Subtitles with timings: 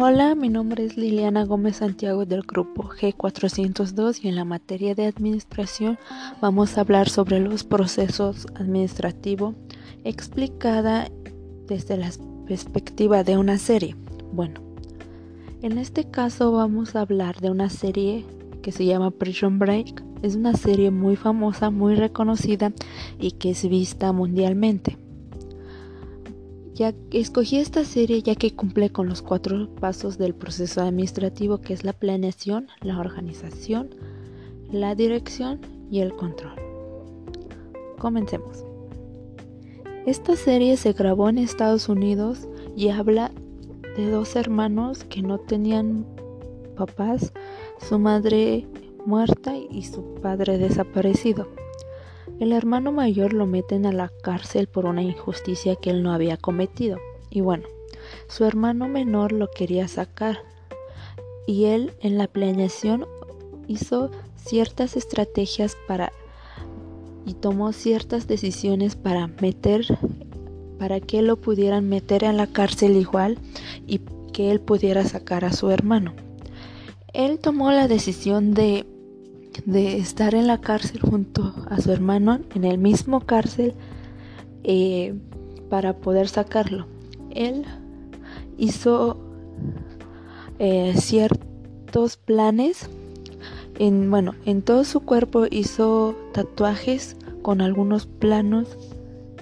[0.00, 5.06] Hola, mi nombre es Liliana Gómez Santiago del grupo G402 y en la materia de
[5.06, 5.98] administración
[6.40, 9.56] vamos a hablar sobre los procesos administrativos
[10.04, 11.10] explicada
[11.66, 12.12] desde la
[12.46, 13.96] perspectiva de una serie.
[14.32, 14.60] Bueno,
[15.62, 18.24] en este caso vamos a hablar de una serie
[18.62, 20.04] que se llama Prison Break.
[20.22, 22.72] Es una serie muy famosa, muy reconocida
[23.18, 24.96] y que es vista mundialmente.
[26.78, 31.74] Ya escogí esta serie ya que cumple con los cuatro pasos del proceso administrativo que
[31.74, 33.90] es la planeación, la organización,
[34.70, 35.60] la dirección
[35.90, 36.54] y el control.
[37.98, 38.64] Comencemos.
[40.06, 42.46] Esta serie se grabó en Estados Unidos
[42.76, 43.32] y habla
[43.96, 46.06] de dos hermanos que no tenían
[46.76, 47.32] papás,
[47.80, 48.68] su madre
[49.04, 51.48] muerta y su padre desaparecido.
[52.40, 56.36] El hermano mayor lo meten a la cárcel por una injusticia que él no había
[56.36, 56.98] cometido.
[57.30, 57.64] Y bueno,
[58.28, 60.38] su hermano menor lo quería sacar.
[61.46, 63.06] Y él en la planeación
[63.66, 66.12] hizo ciertas estrategias para
[67.26, 69.84] y tomó ciertas decisiones para meter
[70.78, 73.38] para que lo pudieran meter en la cárcel igual
[73.86, 74.00] y
[74.32, 76.14] que él pudiera sacar a su hermano.
[77.12, 78.86] Él tomó la decisión de
[79.64, 83.74] de estar en la cárcel junto a su hermano en el mismo cárcel
[84.64, 85.14] eh,
[85.68, 86.86] para poder sacarlo.
[87.30, 87.64] Él
[88.56, 89.16] hizo
[90.58, 92.88] eh, ciertos planes.
[93.78, 98.76] En, bueno, en todo su cuerpo hizo tatuajes con algunos planos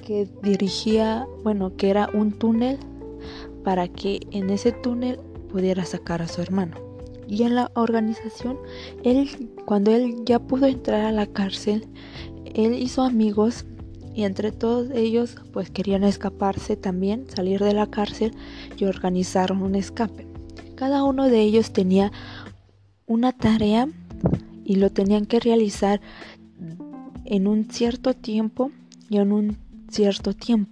[0.06, 2.78] que dirigía, bueno, que era un túnel
[3.64, 5.18] para que en ese túnel
[5.50, 6.76] pudiera sacar a su hermano
[7.28, 8.58] y en la organización,
[9.02, 11.86] él, cuando él ya pudo entrar a la cárcel,
[12.54, 13.66] él hizo amigos
[14.14, 18.32] y entre todos ellos pues querían escaparse también, salir de la cárcel
[18.76, 20.26] y organizaron un escape.
[20.74, 22.12] Cada uno de ellos tenía
[23.06, 23.88] una tarea
[24.64, 26.00] y lo tenían que realizar
[27.24, 28.70] en un cierto tiempo
[29.10, 29.58] y en un
[29.90, 30.70] cierto tiempo.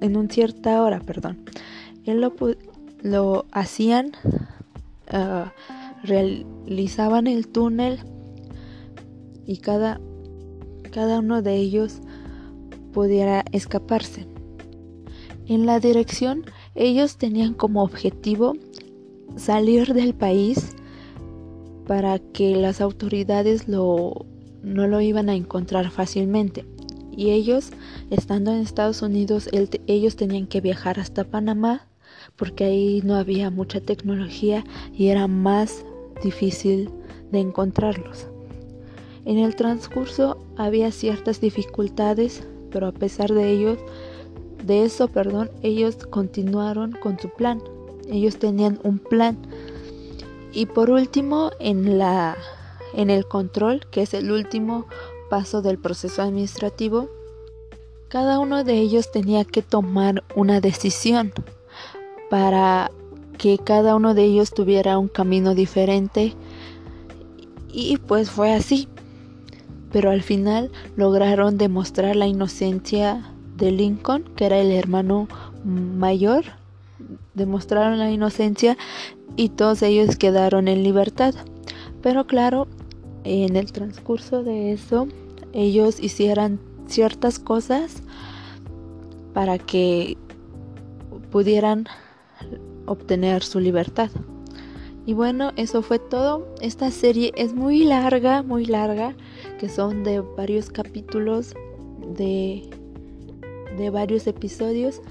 [0.00, 1.44] En un cierta hora, perdón.
[2.04, 2.34] Él lo,
[3.02, 4.12] lo hacían
[5.12, 5.52] Ah,
[6.02, 8.00] realizaban el túnel
[9.46, 10.00] y cada,
[10.90, 12.00] cada uno de ellos
[12.92, 14.26] pudiera escaparse.
[15.46, 18.54] En la dirección ellos tenían como objetivo
[19.36, 20.74] salir del país
[21.86, 24.26] para que las autoridades lo,
[24.62, 26.64] no lo iban a encontrar fácilmente.
[27.14, 27.70] Y ellos,
[28.10, 29.50] estando en Estados Unidos,
[29.86, 31.86] ellos tenían que viajar hasta Panamá
[32.36, 35.84] porque ahí no había mucha tecnología y era más
[36.22, 36.90] difícil
[37.30, 38.26] de encontrarlos.
[39.24, 43.78] En el transcurso había ciertas dificultades, pero a pesar de ellos,
[44.64, 47.62] de eso, perdón, ellos continuaron con su plan.
[48.10, 49.38] Ellos tenían un plan.
[50.52, 52.36] Y por último, en la
[52.94, 54.86] en el control, que es el último
[55.30, 57.08] paso del proceso administrativo,
[58.08, 61.32] cada uno de ellos tenía que tomar una decisión
[62.32, 62.90] para
[63.36, 66.32] que cada uno de ellos tuviera un camino diferente
[67.70, 68.88] y pues fue así.
[69.92, 73.22] Pero al final lograron demostrar la inocencia
[73.58, 75.28] de Lincoln, que era el hermano
[75.62, 76.44] mayor.
[77.34, 78.78] Demostraron la inocencia
[79.36, 81.34] y todos ellos quedaron en libertad.
[82.00, 82.66] Pero claro,
[83.24, 85.06] en el transcurso de eso,
[85.52, 88.02] ellos hicieran ciertas cosas
[89.34, 90.16] para que
[91.30, 91.88] pudieran
[92.92, 94.10] obtener su libertad.
[95.04, 96.46] Y bueno, eso fue todo.
[96.60, 99.16] Esta serie es muy larga, muy larga,
[99.58, 101.54] que son de varios capítulos,
[102.16, 102.68] de,
[103.76, 105.02] de varios episodios.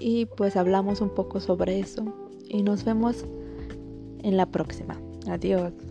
[0.00, 2.04] Y pues hablamos un poco sobre eso.
[2.48, 3.24] Y nos vemos
[4.22, 5.00] en la próxima.
[5.28, 5.89] Adiós.